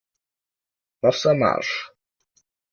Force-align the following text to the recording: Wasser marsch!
Wasser 1.03 1.35
marsch! 1.35 1.91